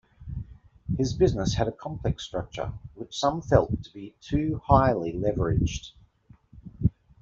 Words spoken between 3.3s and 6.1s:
felt to be too highly leveraged.